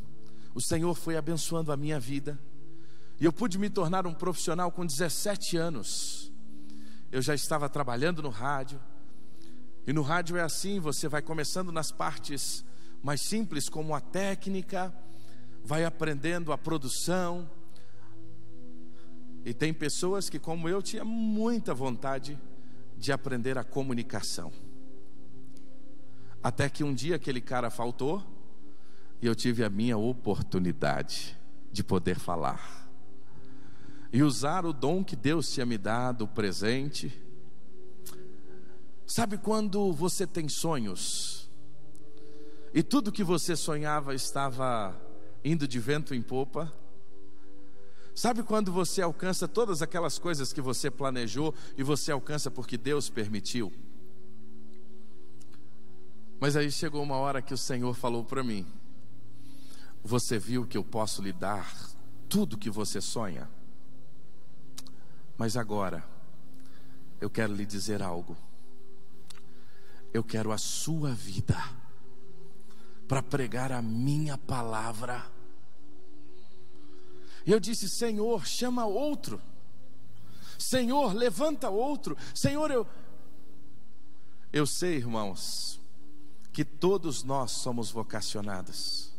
[0.56, 2.40] o Senhor foi abençoando a minha vida,
[3.20, 6.32] E eu pude me tornar um profissional com 17 anos.
[7.12, 8.80] Eu já estava trabalhando no rádio.
[9.86, 12.64] E no rádio é assim: você vai começando nas partes
[13.02, 14.94] mais simples, como a técnica,
[15.62, 17.50] vai aprendendo a produção.
[19.46, 22.38] E tem pessoas que, como eu, tinha muita vontade
[22.96, 24.50] de aprender a comunicação.
[26.42, 28.35] Até que um dia aquele cara faltou
[29.20, 31.36] e eu tive a minha oportunidade
[31.72, 32.86] de poder falar
[34.12, 37.12] e usar o dom que Deus tinha me dado, o presente.
[39.06, 41.50] Sabe quando você tem sonhos
[42.72, 44.98] e tudo que você sonhava estava
[45.44, 46.72] indo de vento em popa?
[48.14, 53.10] Sabe quando você alcança todas aquelas coisas que você planejou e você alcança porque Deus
[53.10, 53.70] permitiu?
[56.40, 58.66] Mas aí chegou uma hora que o Senhor falou para mim:
[60.06, 61.68] Você viu que eu posso lhe dar
[62.28, 63.50] tudo que você sonha?
[65.36, 66.08] Mas agora,
[67.20, 68.36] eu quero lhe dizer algo.
[70.14, 71.56] Eu quero a sua vida
[73.08, 75.28] para pregar a minha palavra.
[77.44, 79.42] E eu disse: Senhor, chama outro.
[80.56, 82.16] Senhor, levanta outro.
[82.32, 82.86] Senhor, eu.
[84.52, 85.80] Eu sei, irmãos,
[86.52, 89.15] que todos nós somos vocacionados.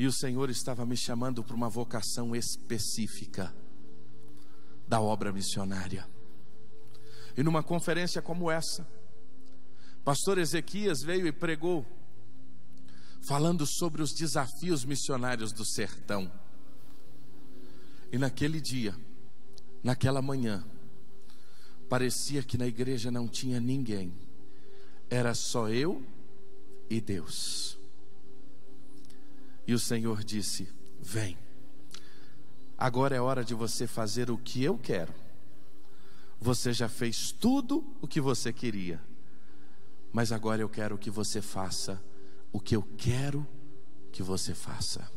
[0.00, 3.54] E o Senhor estava me chamando para uma vocação específica
[4.88, 6.08] da obra missionária.
[7.36, 8.88] E numa conferência como essa,
[10.02, 11.84] pastor Ezequias veio e pregou
[13.20, 16.32] falando sobre os desafios missionários do sertão.
[18.10, 18.96] E naquele dia,
[19.84, 20.64] naquela manhã,
[21.90, 24.14] parecia que na igreja não tinha ninguém,
[25.10, 26.02] era só eu
[26.88, 27.79] e Deus.
[29.70, 30.68] E o Senhor disse:
[31.00, 31.38] Vem,
[32.76, 35.14] agora é hora de você fazer o que eu quero.
[36.40, 39.00] Você já fez tudo o que você queria,
[40.12, 42.02] mas agora eu quero que você faça
[42.52, 43.46] o que eu quero
[44.10, 45.08] que você faça.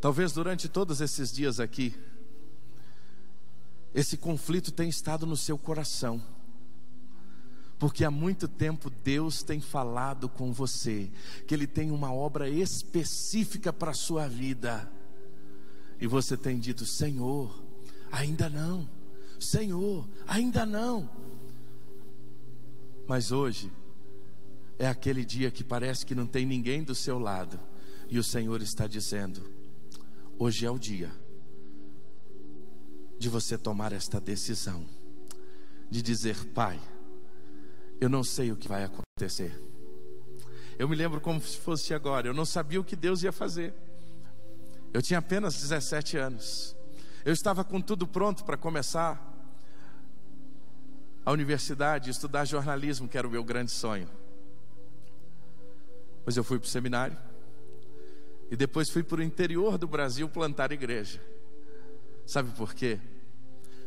[0.00, 1.98] Talvez durante todos esses dias aqui,
[3.92, 6.24] esse conflito tem estado no seu coração.
[7.84, 11.10] Porque há muito tempo Deus tem falado com você
[11.46, 14.90] que Ele tem uma obra específica para a sua vida,
[16.00, 17.62] e você tem dito: Senhor,
[18.10, 18.88] ainda não,
[19.38, 21.10] Senhor, ainda não.
[23.06, 23.70] Mas hoje
[24.78, 27.60] é aquele dia que parece que não tem ninguém do seu lado,
[28.08, 29.42] e o Senhor está dizendo:
[30.38, 31.12] hoje é o dia
[33.18, 34.86] de você tomar esta decisão,
[35.90, 36.80] de dizer, Pai,
[38.00, 39.60] eu não sei o que vai acontecer.
[40.78, 43.72] Eu me lembro como se fosse agora, eu não sabia o que Deus ia fazer.
[44.92, 46.76] Eu tinha apenas 17 anos.
[47.24, 49.32] Eu estava com tudo pronto para começar
[51.24, 54.08] a universidade, estudar jornalismo, que era o meu grande sonho.
[56.26, 57.16] Mas eu fui para o seminário
[58.50, 61.20] e depois fui para o interior do Brasil plantar igreja.
[62.26, 63.00] Sabe por quê?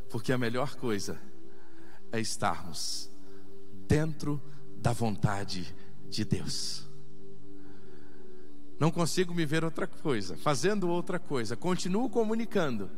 [0.09, 1.19] Porque a melhor coisa
[2.11, 3.09] é estarmos
[3.87, 4.41] dentro
[4.77, 5.73] da vontade
[6.09, 6.85] de Deus.
[8.79, 11.55] Não consigo me ver outra coisa, fazendo outra coisa.
[11.55, 12.89] Continuo comunicando,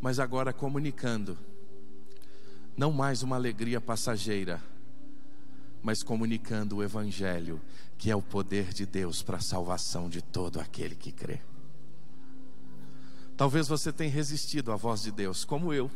[0.00, 1.38] mas agora comunicando.
[2.76, 4.60] Não mais uma alegria passageira,
[5.82, 7.60] mas comunicando o Evangelho,
[7.96, 11.40] que é o poder de Deus para a salvação de todo aquele que crê.
[13.36, 15.90] Talvez você tenha resistido à voz de Deus, como eu.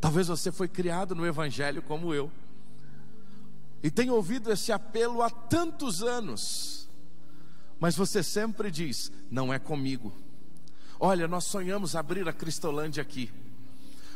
[0.00, 2.30] Talvez você foi criado no Evangelho, como eu.
[3.82, 6.88] E tenha ouvido esse apelo há tantos anos.
[7.78, 10.12] Mas você sempre diz: não é comigo.
[10.98, 13.32] Olha, nós sonhamos abrir a Cristolândia aqui.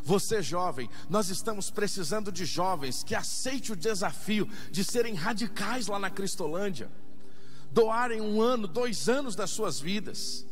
[0.04, 5.98] Você jovem, nós estamos precisando de jovens que aceitem o desafio de serem radicais lá
[5.98, 6.90] na Cristolândia,
[7.72, 10.44] doarem um ano, dois anos das suas vidas.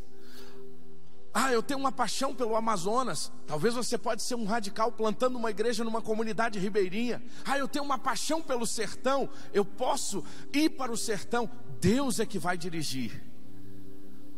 [1.34, 3.32] Ah, eu tenho uma paixão pelo Amazonas.
[3.46, 7.22] Talvez você pode ser um radical plantando uma igreja numa comunidade ribeirinha.
[7.44, 9.30] Ah, eu tenho uma paixão pelo sertão.
[9.52, 10.22] Eu posso
[10.52, 11.48] ir para o sertão.
[11.80, 13.32] Deus é que vai dirigir.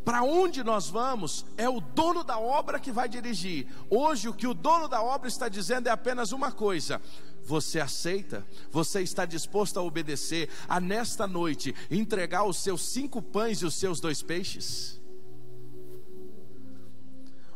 [0.05, 3.67] Para onde nós vamos é o dono da obra que vai dirigir.
[3.89, 7.01] Hoje o que o dono da obra está dizendo é apenas uma coisa:
[7.43, 8.45] você aceita?
[8.71, 10.47] Você está disposto a obedecer?
[10.69, 15.01] A nesta noite entregar os seus cinco pães e os seus dois peixes?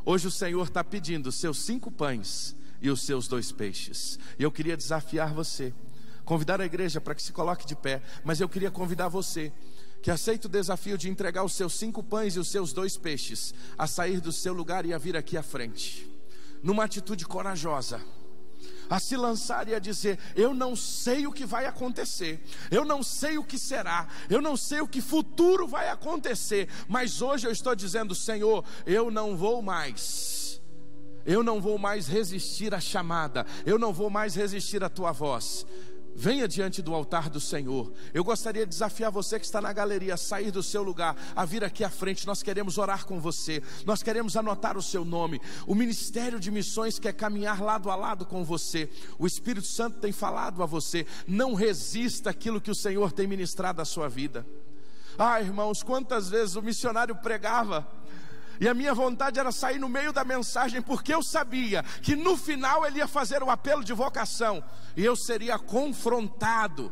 [0.10, 4.18] Hoje o Senhor está pedindo os seus cinco pães e os seus dois peixes.
[4.40, 5.72] E eu queria desafiar você,
[6.26, 9.54] convidar a igreja para que se coloque de pé, mas eu queria convidar você
[10.02, 13.54] que aceita o desafio de entregar os seus cinco pães e os seus dois peixes,
[13.78, 16.10] a sair do seu lugar e a vir aqui à frente,
[16.64, 18.02] numa atitude corajosa,
[18.90, 23.04] a se lançar e a dizer: Eu não sei o que vai acontecer, eu não
[23.04, 27.52] sei o que será, eu não sei o que futuro vai acontecer, mas hoje eu
[27.52, 30.40] estou dizendo: Senhor, eu não vou mais.
[31.26, 35.66] Eu não vou mais resistir à chamada, eu não vou mais resistir à tua voz.
[36.22, 37.94] Venha diante do altar do Senhor.
[38.14, 41.46] Eu gostaria de desafiar você que está na galeria a sair do seu lugar, a
[41.46, 42.28] vir aqui à frente.
[42.28, 43.64] Nós queremos orar com você.
[43.86, 45.40] Nós queremos anotar o seu nome.
[45.66, 48.90] O Ministério de Missões quer caminhar lado a lado com você.
[49.18, 51.08] O Espírito Santo tem falado a você.
[51.26, 54.46] Não resista aquilo que o Senhor tem ministrado à sua vida.
[55.18, 57.88] Ah, irmãos, quantas vezes o missionário pregava
[58.60, 62.36] e a minha vontade era sair no meio da mensagem, porque eu sabia que no
[62.36, 64.64] final ele ia fazer o apelo de vocação,
[64.98, 66.92] e eu seria confrontado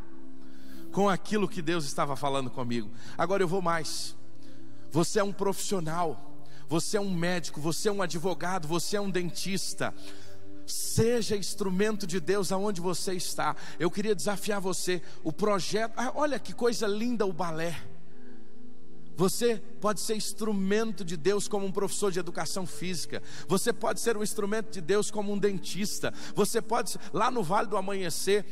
[0.91, 2.89] com aquilo que Deus estava falando comigo.
[3.17, 4.15] Agora eu vou mais.
[4.91, 9.09] Você é um profissional, você é um médico, você é um advogado, você é um
[9.09, 9.93] dentista.
[10.65, 13.55] Seja instrumento de Deus aonde você está.
[13.79, 15.01] Eu queria desafiar você.
[15.23, 17.75] O projeto, ah, olha que coisa linda o balé.
[19.17, 23.21] Você pode ser instrumento de Deus como um professor de educação física.
[23.47, 26.13] Você pode ser um instrumento de Deus como um dentista.
[26.35, 28.45] Você pode, lá no Vale do Amanhecer,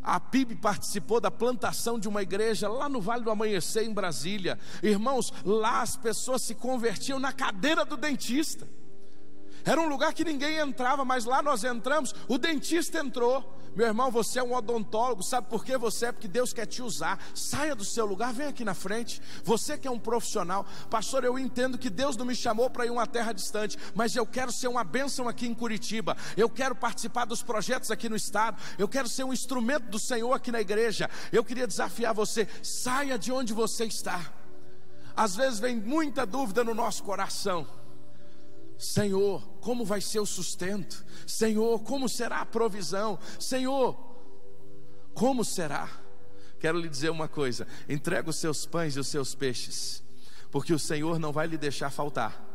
[0.00, 4.56] a PIB participou da plantação de uma igreja lá no Vale do Amanhecer, em Brasília.
[4.82, 8.66] Irmãos, lá as pessoas se convertiam na cadeira do dentista.
[9.68, 13.44] Era um lugar que ninguém entrava, mas lá nós entramos, o dentista entrou.
[13.76, 16.12] Meu irmão, você é um odontólogo, sabe por que você é?
[16.12, 17.22] Porque Deus quer te usar.
[17.34, 19.20] Saia do seu lugar, vem aqui na frente.
[19.44, 22.90] Você que é um profissional, pastor, eu entendo que Deus não me chamou para ir
[22.90, 26.16] uma terra distante, mas eu quero ser uma bênção aqui em Curitiba.
[26.34, 28.58] Eu quero participar dos projetos aqui no estado.
[28.78, 31.10] Eu quero ser um instrumento do Senhor aqui na igreja.
[31.30, 34.32] Eu queria desafiar você, saia de onde você está.
[35.14, 37.66] Às vezes vem muita dúvida no nosso coração.
[38.78, 41.04] Senhor, como vai ser o sustento?
[41.26, 43.18] Senhor, como será a provisão?
[43.40, 43.98] Senhor,
[45.12, 45.90] como será?
[46.60, 50.02] Quero lhe dizer uma coisa: entrega os seus pães e os seus peixes,
[50.50, 52.46] porque o Senhor não vai lhe deixar faltar.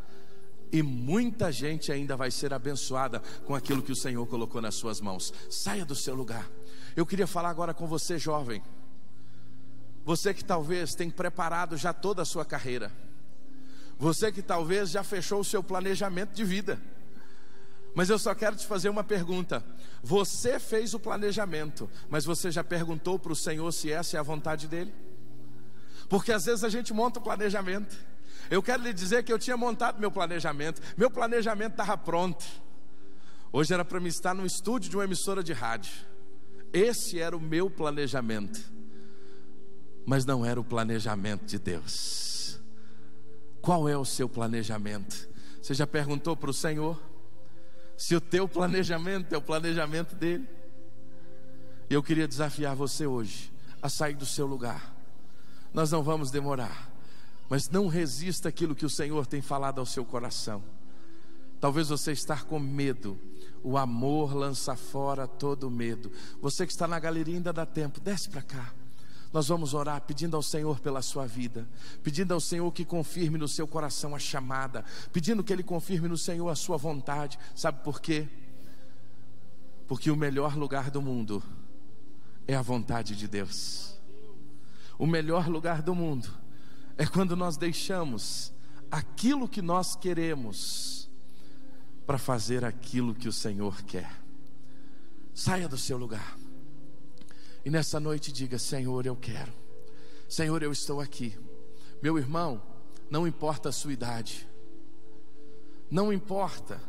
[0.72, 5.02] E muita gente ainda vai ser abençoada com aquilo que o Senhor colocou nas suas
[5.02, 5.32] mãos.
[5.50, 6.50] Saia do seu lugar.
[6.96, 8.64] Eu queria falar agora com você, jovem.
[10.06, 12.92] Você que talvez tenha preparado já toda a sua carreira
[14.04, 16.78] você que talvez já fechou o seu planejamento de vida.
[17.95, 19.64] Mas eu só quero te fazer uma pergunta.
[20.04, 24.24] Você fez o planejamento, mas você já perguntou para o Senhor se essa é a
[24.24, 24.93] vontade dele?
[26.10, 27.95] Porque às vezes a gente monta o planejamento.
[28.51, 30.82] Eu quero lhe dizer que eu tinha montado meu planejamento.
[30.97, 32.43] Meu planejamento estava pronto.
[33.54, 35.93] Hoje era para mim estar no estúdio de uma emissora de rádio.
[36.74, 38.60] Esse era o meu planejamento.
[40.06, 42.33] Mas não era o planejamento de Deus.
[43.64, 45.30] Qual é o seu planejamento?
[45.61, 47.01] Você já perguntou para o Senhor?
[47.95, 50.45] Se o teu planejamento é o planejamento dele?
[51.89, 54.93] Eu queria desafiar você hoje a sair do seu lugar.
[55.74, 56.91] Nós não vamos demorar,
[57.49, 60.61] mas não resista aquilo que o Senhor tem falado ao seu coração.
[61.61, 63.18] Talvez você está com medo.
[63.64, 66.11] O amor lança fora todo medo.
[66.41, 68.74] Você que está na galeria ainda dá tempo, desce para cá.
[69.34, 71.68] Nós vamos orar pedindo ao Senhor pela sua vida,
[72.04, 76.18] pedindo ao Senhor que confirme no seu coração a chamada, pedindo que Ele confirme no
[76.18, 77.40] Senhor a sua vontade.
[77.56, 78.30] Sabe por quê?
[79.88, 81.42] Porque o melhor lugar do mundo
[82.48, 84.00] é a vontade de Deus.
[85.00, 86.30] O melhor lugar do mundo
[86.96, 88.54] é quando nós deixamos
[88.92, 91.10] aquilo que nós queremos
[92.06, 94.12] para fazer aquilo que o Senhor quer.
[95.34, 96.43] Saia do seu lugar.
[97.66, 99.53] E nessa noite diga: Senhor, eu quero.
[100.28, 101.38] Senhor, eu estou aqui.
[102.01, 102.61] Meu irmão,
[103.09, 104.47] não importa a sua idade.
[105.89, 106.82] Não importa.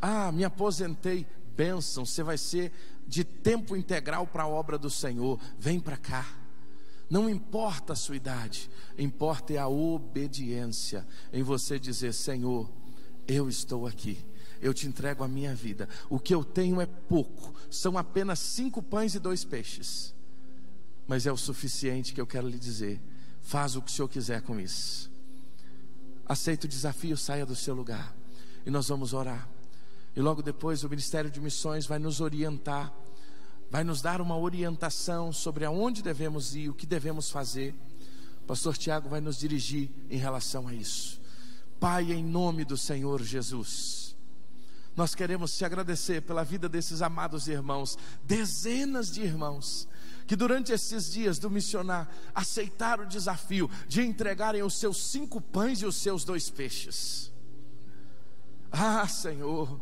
[0.00, 1.26] Ah, me aposentei.
[1.54, 2.72] Bênção, você vai ser
[3.06, 5.38] de tempo integral para a obra do Senhor.
[5.58, 6.26] Vem para cá.
[7.10, 12.70] Não importa a sua idade, importa é a obediência em você dizer: Senhor,
[13.28, 14.31] eu estou aqui
[14.62, 15.88] eu te entrego a minha vida.
[16.08, 20.14] O que eu tenho é pouco, são apenas cinco pães e dois peixes,
[21.06, 23.00] mas é o suficiente que eu quero lhe dizer.
[23.42, 25.10] Faz o que o Senhor quiser com isso.
[26.24, 28.14] Aceita o desafio, saia do seu lugar
[28.64, 29.48] e nós vamos orar.
[30.14, 32.94] E logo depois o Ministério de Missões vai nos orientar,
[33.68, 37.74] vai nos dar uma orientação sobre aonde devemos ir, o que devemos fazer.
[38.44, 41.20] O pastor Tiago vai nos dirigir em relação a isso.
[41.80, 44.01] Pai, em nome do Senhor Jesus
[44.94, 49.88] nós queremos te agradecer pela vida desses amados irmãos, dezenas de irmãos
[50.26, 55.82] que durante esses dias do missionar aceitaram o desafio de entregarem os seus cinco pães
[55.82, 57.32] e os seus dois peixes.
[58.70, 59.80] Ah, Senhor,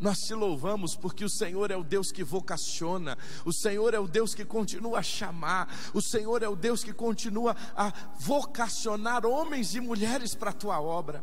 [0.00, 4.08] nós te louvamos porque o Senhor é o Deus que vocaciona, o Senhor é o
[4.08, 9.74] Deus que continua a chamar, o Senhor é o Deus que continua a vocacionar homens
[9.74, 11.22] e mulheres para a tua obra.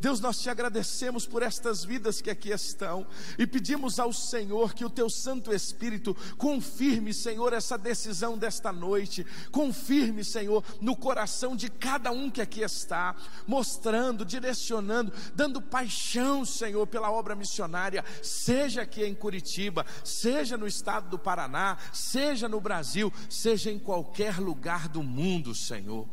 [0.00, 3.04] Deus, nós te agradecemos por estas vidas que aqui estão
[3.36, 9.26] e pedimos ao Senhor que o teu Santo Espírito confirme, Senhor, essa decisão desta noite,
[9.50, 16.86] confirme, Senhor, no coração de cada um que aqui está, mostrando, direcionando, dando paixão, Senhor,
[16.86, 23.12] pela obra missionária, seja aqui em Curitiba, seja no estado do Paraná, seja no Brasil,
[23.28, 26.08] seja em qualquer lugar do mundo, Senhor.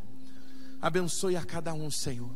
[0.82, 2.32] Abençoe a cada um, Senhor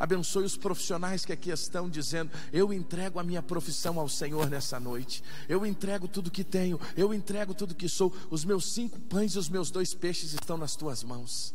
[0.00, 4.80] Abençoe os profissionais que aqui estão dizendo: Eu entrego a minha profissão ao Senhor nessa
[4.80, 5.22] noite.
[5.46, 6.80] Eu entrego tudo que tenho.
[6.96, 8.10] Eu entrego tudo que sou.
[8.30, 11.54] Os meus cinco pães e os meus dois peixes estão nas tuas mãos.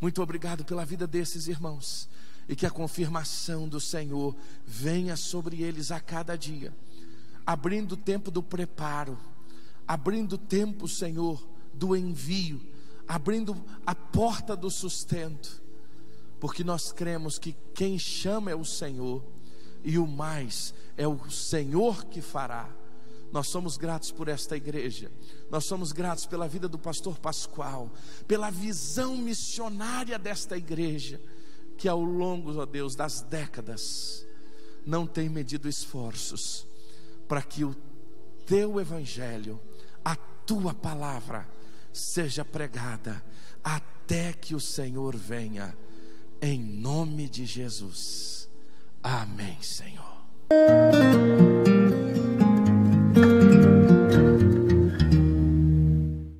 [0.00, 2.08] Muito obrigado pela vida desses irmãos.
[2.48, 4.34] E que a confirmação do Senhor
[4.66, 6.74] venha sobre eles a cada dia,
[7.44, 9.18] abrindo o tempo do preparo,
[9.86, 12.58] abrindo o tempo, Senhor, do envio,
[13.06, 15.61] abrindo a porta do sustento
[16.42, 19.22] porque nós cremos que quem chama é o Senhor
[19.84, 22.68] e o mais é o Senhor que fará.
[23.30, 25.08] Nós somos gratos por esta igreja,
[25.48, 27.92] nós somos gratos pela vida do pastor Pascoal,
[28.26, 31.20] pela visão missionária desta igreja,
[31.78, 34.26] que ao longo, ó Deus, das décadas,
[34.84, 36.66] não tem medido esforços
[37.28, 37.72] para que o
[38.44, 39.60] teu evangelho,
[40.04, 41.48] a tua palavra,
[41.92, 43.24] seja pregada
[43.62, 45.72] até que o Senhor venha
[46.42, 48.48] em nome de Jesus.
[49.02, 50.02] Amém, Senhor.